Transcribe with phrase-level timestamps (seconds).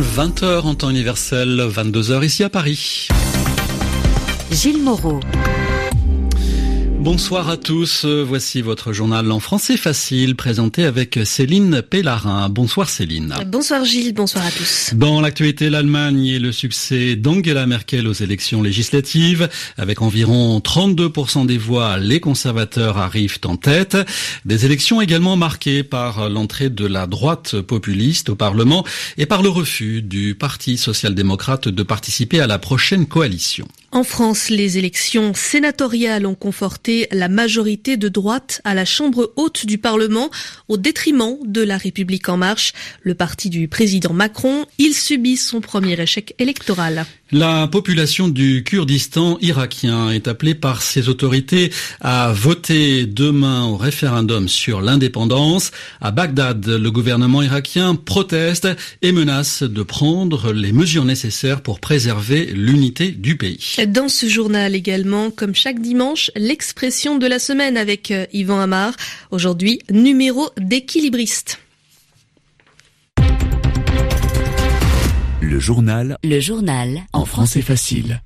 [0.00, 3.08] 20h en temps universel, 22h ici à Paris.
[4.50, 5.20] Gilles Moreau.
[7.06, 12.48] Bonsoir à tous, voici votre journal en français facile présenté avec Céline Pellarin.
[12.48, 13.32] Bonsoir Céline.
[13.46, 14.90] Bonsoir Gilles, bonsoir à tous.
[14.92, 19.48] Dans l'actualité, l'Allemagne et le succès d'Angela Merkel aux élections législatives.
[19.76, 23.96] Avec environ 32% des voix, les conservateurs arrivent en tête.
[24.44, 28.84] Des élections également marquées par l'entrée de la droite populiste au Parlement
[29.16, 33.68] et par le refus du Parti social-démocrate de participer à la prochaine coalition.
[33.92, 39.64] En France, les élections sénatoriales ont conforté la majorité de droite à la Chambre haute
[39.64, 40.28] du Parlement
[40.68, 44.66] au détriment de la République en marche, le parti du président Macron.
[44.78, 47.06] Il subit son premier échec électoral.
[47.32, 54.48] La population du Kurdistan irakien est appelée par ses autorités à voter demain au référendum
[54.48, 55.72] sur l'indépendance.
[56.00, 58.68] À Bagdad, le gouvernement irakien proteste
[59.02, 63.74] et menace de prendre les mesures nécessaires pour préserver l'unité du pays.
[63.88, 68.92] Dans ce journal également, comme chaque dimanche, l'expression de la semaine avec euh, Yvan Amar.
[69.32, 71.58] Aujourd'hui, numéro d'équilibriste.
[75.48, 76.18] Le journal.
[76.24, 77.02] Le journal.
[77.12, 78.20] En français facile.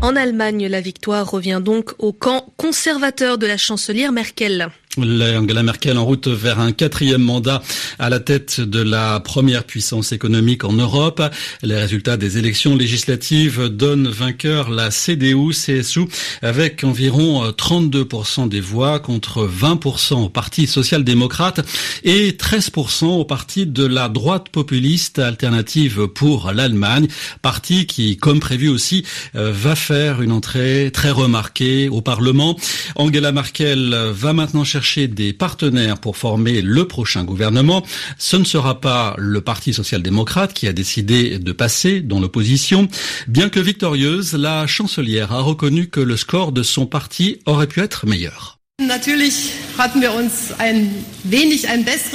[0.00, 4.68] En Allemagne, la victoire revient donc au camp conservateur de la chancelière Merkel.
[4.98, 7.62] Angela Merkel en route vers un quatrième mandat
[7.98, 11.22] à la tête de la première puissance économique en Europe.
[11.62, 16.06] Les résultats des élections législatives donnent vainqueur la CDU-CSU
[16.40, 21.60] avec environ 32% des voix contre 20% au Parti social-démocrate
[22.02, 27.08] et 13% au Parti de la droite populiste alternative pour l'Allemagne.
[27.42, 32.56] Parti qui, comme prévu aussi, euh, va faire une entrée très remarquée au Parlement.
[32.94, 37.84] Angela Merkel va maintenant chercher des partenaires pour former le prochain gouvernement.
[38.18, 42.88] Ce ne sera pas le Parti social-démocrate qui a décidé de passer dans l'opposition.
[43.26, 47.80] Bien que victorieuse, la chancelière a reconnu que le score de son parti aurait pu
[47.80, 48.55] être meilleur.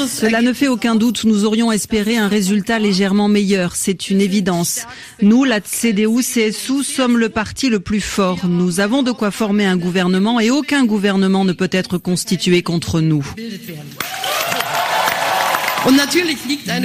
[0.07, 4.85] Cela ne fait aucun doute, nous aurions espéré un résultat légèrement meilleur, c'est une évidence.
[5.23, 8.45] Nous, la CDU-CSU, sommes le parti le plus fort.
[8.45, 13.01] Nous avons de quoi former un gouvernement et aucun gouvernement ne peut être constitué contre
[13.01, 13.25] nous.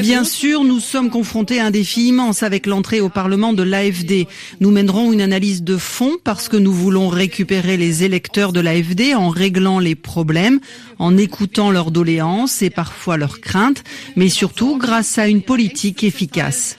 [0.01, 4.27] Bien sûr, nous sommes confrontés à un défi immense avec l'entrée au Parlement de l'AFD.
[4.61, 9.15] Nous mènerons une analyse de fond parce que nous voulons récupérer les électeurs de l'AFD
[9.15, 10.61] en réglant les problèmes,
[10.99, 13.85] en écoutant leurs doléances et parfois leurs craintes,
[14.17, 16.79] mais surtout grâce à une politique efficace.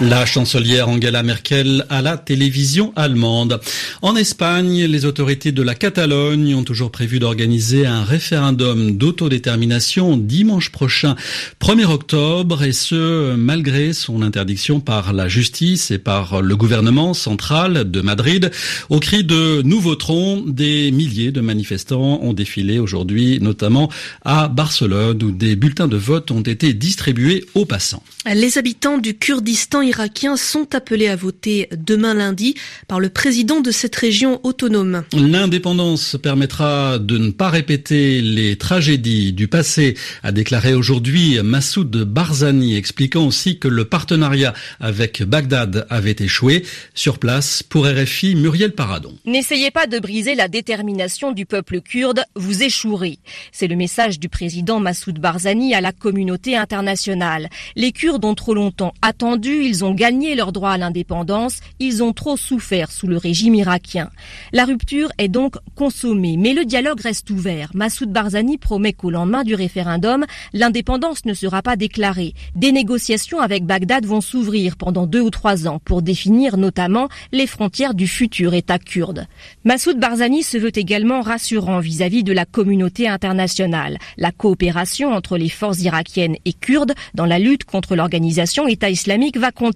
[0.00, 3.60] La chancelière Angela Merkel à la télévision allemande.
[4.00, 10.70] En Espagne, les autorités de la Catalogne ont toujours prévu d'organiser un référendum d'autodétermination dimanche
[10.70, 11.16] prochain,
[11.60, 17.90] 1er octobre, et ce, malgré son interdiction par la justice et par le gouvernement central
[17.90, 18.52] de Madrid.
[18.90, 23.90] Au cri de Nous voterons, des milliers de manifestants ont défilé aujourd'hui, notamment
[24.24, 28.04] à Barcelone, où des bulletins de vote ont été distribués aux passants.
[28.32, 32.54] Les habitants du Kurdistan irakiens sont appelés à voter demain lundi
[32.86, 35.04] par le président de cette région autonome.
[35.12, 42.76] L'indépendance permettra de ne pas répéter les tragédies du passé, a déclaré aujourd'hui Massoud Barzani,
[42.76, 46.64] expliquant aussi que le partenariat avec Bagdad avait échoué.
[46.94, 49.14] Sur place, pour RFI, Muriel Paradon.
[49.24, 53.18] N'essayez pas de briser la détermination du peuple kurde, vous échouerez.
[53.52, 57.48] C'est le message du président Massoud Barzani à la communauté internationale.
[57.76, 62.12] Les Kurdes ont trop longtemps attendu, ils ont gagné leur droit à l'indépendance, ils ont
[62.12, 64.10] trop souffert sous le régime irakien.
[64.52, 67.70] La rupture est donc consommée, mais le dialogue reste ouvert.
[67.74, 72.34] Massoud Barzani promet qu'au lendemain du référendum, l'indépendance ne sera pas déclarée.
[72.54, 77.46] Des négociations avec Bagdad vont s'ouvrir pendant deux ou trois ans pour définir notamment les
[77.46, 79.26] frontières du futur État kurde.
[79.64, 83.98] Massoud Barzani se veut également rassurant vis-à-vis -vis de la communauté internationale.
[84.16, 89.36] La coopération entre les forces irakiennes et kurdes dans la lutte contre l'organisation État islamique
[89.36, 89.67] va continuer.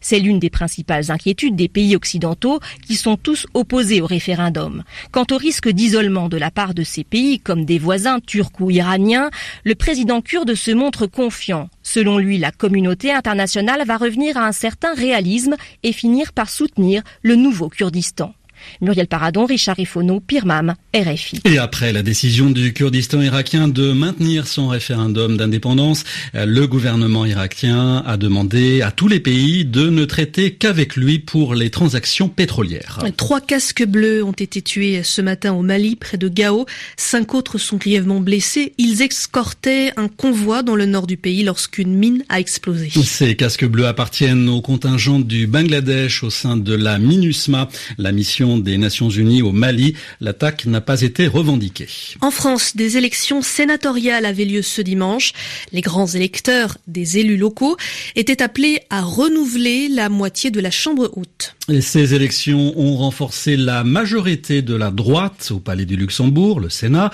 [0.00, 4.82] C'est l'une des principales inquiétudes des pays occidentaux qui sont tous opposés au référendum.
[5.10, 8.70] Quant au risque d'isolement de la part de ces pays comme des voisins turcs ou
[8.70, 9.30] iraniens,
[9.64, 11.68] le président kurde se montre confiant.
[11.82, 17.02] Selon lui, la communauté internationale va revenir à un certain réalisme et finir par soutenir
[17.22, 18.34] le nouveau Kurdistan.
[18.80, 21.40] Muriel Paradon, Richard Ifono, Pirmam, RFI.
[21.44, 26.04] Et après la décision du Kurdistan irakien de maintenir son référendum d'indépendance,
[26.34, 31.54] le gouvernement irakien a demandé à tous les pays de ne traiter qu'avec lui pour
[31.54, 33.00] les transactions pétrolières.
[33.16, 36.66] Trois casques bleus ont été tués ce matin au Mali, près de Gao.
[36.96, 38.72] Cinq autres sont grièvement blessés.
[38.78, 42.90] Ils escortaient un convoi dans le nord du pays lorsqu'une mine a explosé.
[43.02, 47.68] Ces casques bleus appartiennent au contingent du Bangladesh au sein de la MINUSMA,
[47.98, 49.94] la mission des Nations Unies au Mali.
[50.20, 51.88] L'attaque n'a pas été revendiquée.
[52.20, 55.32] En France, des élections sénatoriales avaient lieu ce dimanche.
[55.72, 57.76] Les grands électeurs, des élus locaux,
[58.16, 61.54] étaient appelés à renouveler la moitié de la Chambre haute.
[61.68, 66.68] Et ces élections ont renforcé la majorité de la droite au Palais du Luxembourg, le
[66.68, 67.10] Sénat,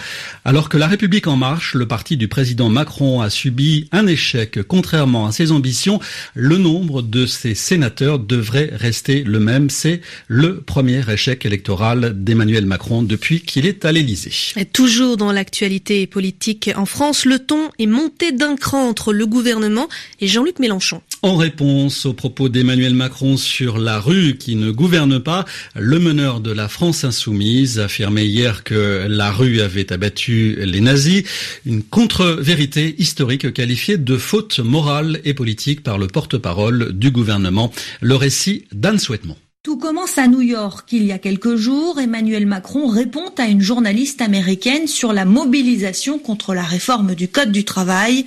[0.47, 4.63] alors que la République en marche, le parti du président Macron, a subi un échec.
[4.63, 6.01] Contrairement à ses ambitions,
[6.35, 9.69] le nombre de ses sénateurs devrait rester le même.
[9.69, 14.33] C'est le premier échec électoral d'Emmanuel Macron depuis qu'il est à l'Élysée.
[14.73, 19.89] Toujours dans l'actualité politique en France, le ton est monté d'un cran entre le gouvernement
[20.21, 21.03] et Jean-Luc Mélenchon.
[21.23, 25.45] En réponse aux propos d'Emmanuel Macron sur la rue qui ne gouverne pas,
[25.75, 31.25] le meneur de la France insoumise affirmait hier que la rue avait abattu les nazis,
[31.65, 37.73] une contre-vérité historique qualifiée de faute morale et politique par le porte-parole du gouvernement.
[38.01, 39.37] Le récit d'Anne Souhaitement.
[39.67, 40.87] Tout commence à New York.
[40.93, 46.21] Il y a quelques jours, Emmanuel Macron répond à une journaliste américaine sur la mobilisation
[46.21, 48.27] contre la réforme du Code du travail.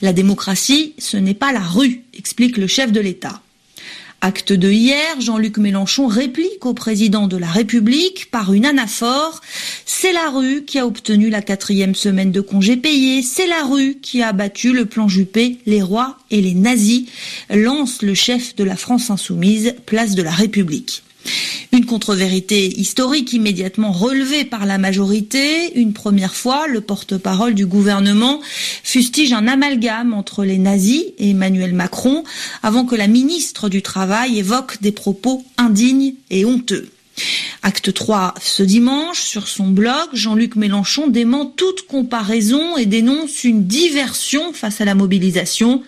[0.00, 3.42] La démocratie, ce n'est pas la rue, explique le chef de l'État.
[4.20, 9.40] Acte de hier, Jean-Luc Mélenchon réplique au président de la République par une anaphore.
[9.86, 13.22] C'est la rue qui a obtenu la quatrième semaine de congé payé.
[13.22, 17.04] C'est la rue qui a battu le plan Juppé, les rois et les nazis,
[17.48, 21.04] lance le chef de la France insoumise, place de la République.
[21.72, 25.78] Une contre-vérité historique immédiatement relevée par la majorité.
[25.78, 28.40] Une première fois, le porte-parole du gouvernement
[28.82, 32.24] fustige un amalgame entre les nazis et Emmanuel Macron
[32.62, 36.88] avant que la ministre du Travail évoque des propos indignes et honteux.
[37.62, 43.64] Acte 3 ce dimanche, sur son blog, Jean-Luc Mélenchon dément toute comparaison et dénonce une
[43.64, 45.82] diversion face à la mobilisation.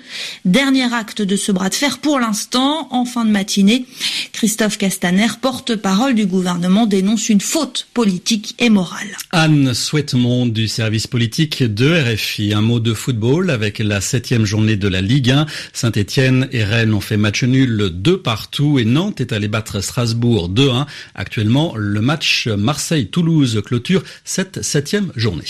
[0.44, 3.86] Dernier acte de ce bras de fer pour l'instant, en fin de matinée,
[4.32, 9.16] Christophe Castaner, porte-parole du gouvernement, dénonce une faute politique et morale.
[9.32, 12.54] Anne Souhaitemont du service politique de RFI.
[12.54, 15.46] Un mot de football avec la septième journée de la Ligue 1.
[15.72, 20.48] Saint-Etienne et Rennes ont fait match nul deux partout et Nantes est allé battre Strasbourg
[20.50, 20.86] 2-1.
[21.20, 25.44] Actuellement, le match Marseille-Toulouse clôture cette septième journée.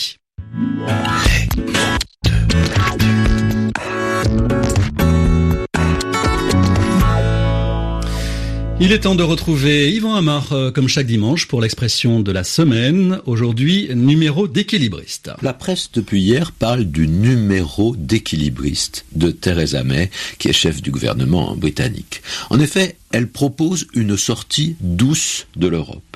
[8.82, 12.44] Il est temps de retrouver Yvan Amar euh, comme chaque dimanche pour l'expression de la
[12.44, 13.20] semaine.
[13.26, 15.30] Aujourd'hui, numéro d'équilibriste.
[15.42, 20.90] La presse depuis hier parle du numéro d'équilibriste de Theresa May, qui est chef du
[20.90, 22.22] gouvernement britannique.
[22.48, 26.09] En effet, elle propose une sortie douce de l'Europe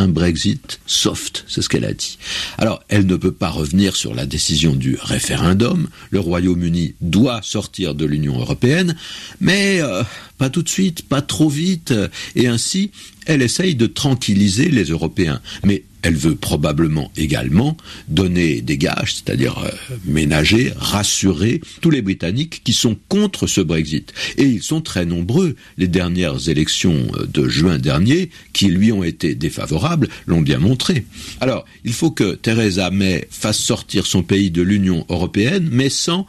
[0.00, 2.18] un Brexit soft, c'est ce qu'elle a dit.
[2.56, 5.88] Alors, elle ne peut pas revenir sur la décision du référendum.
[6.10, 8.96] Le Royaume-Uni doit sortir de l'Union européenne,
[9.40, 10.02] mais euh,
[10.38, 11.92] pas tout de suite, pas trop vite,
[12.34, 12.92] et ainsi,
[13.30, 15.40] elle essaye de tranquilliser les Européens.
[15.64, 17.76] Mais elle veut probablement également
[18.08, 19.70] donner des gages, c'est-à-dire euh,
[20.04, 24.12] ménager, rassurer tous les Britanniques qui sont contre ce Brexit.
[24.36, 25.54] Et ils sont très nombreux.
[25.78, 31.04] Les dernières élections euh, de juin dernier, qui lui ont été défavorables, l'ont bien montré.
[31.40, 36.26] Alors, il faut que Theresa May fasse sortir son pays de l'Union européenne, mais sans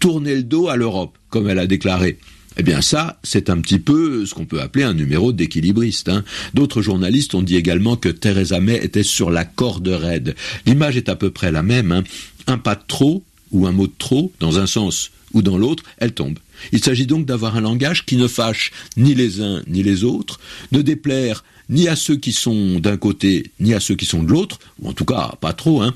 [0.00, 2.18] tourner le dos à l'Europe, comme elle a déclaré.
[2.58, 6.08] Eh bien ça, c'est un petit peu ce qu'on peut appeler un numéro d'équilibriste.
[6.08, 6.24] Hein.
[6.54, 10.34] D'autres journalistes ont dit également que Theresa May était sur la corde raide.
[10.66, 11.92] L'image est à peu près la même.
[11.92, 12.04] Hein.
[12.46, 15.84] Un pas de trop ou un mot de trop, dans un sens ou dans l'autre,
[15.98, 16.38] elle tombe.
[16.72, 20.40] Il s'agit donc d'avoir un langage qui ne fâche ni les uns ni les autres,
[20.72, 24.30] ne déplaire ni à ceux qui sont d'un côté ni à ceux qui sont de
[24.30, 25.94] l'autre, ou en tout cas pas trop, hein.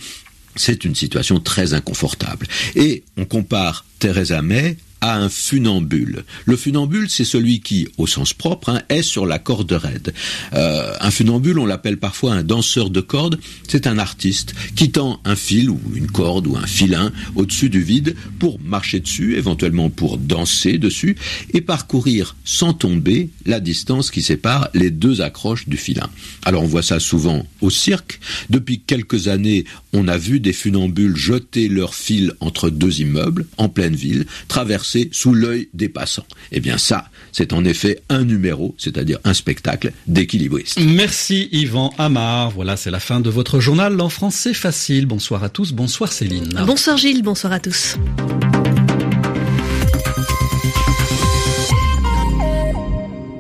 [0.55, 2.47] c'est une situation très inconfortable.
[2.75, 6.25] Et on compare Theresa May à un funambule.
[6.45, 10.15] Le funambule, c'est celui qui, au sens propre, hein, est sur la corde raide.
[10.55, 13.39] Euh, un funambule, on l'appelle parfois un danseur de corde.
[13.69, 17.83] C'est un artiste qui tend un fil ou une corde ou un filin au-dessus du
[17.83, 21.17] vide pour marcher dessus, éventuellement pour danser dessus
[21.53, 26.09] et parcourir sans tomber la distance qui sépare les deux accroches du filin.
[26.45, 28.21] Alors on voit ça souvent au cirque.
[28.51, 33.69] Depuis quelques années, on a vu des funambules jeter leur fil entre deux immeubles en
[33.69, 36.27] pleine ville, traverser passer sous l'œil des passants.
[36.53, 40.79] Eh bien ça, c'est en effet un numéro, c'est-à-dire un spectacle d'équilibriste.
[40.81, 42.51] Merci Yvan Amar.
[42.51, 44.01] Voilà, c'est la fin de votre journal.
[44.01, 45.07] En français facile.
[45.07, 45.73] Bonsoir à tous.
[45.73, 46.49] Bonsoir Céline.
[46.67, 47.23] Bonsoir Gilles.
[47.23, 47.97] Bonsoir à tous.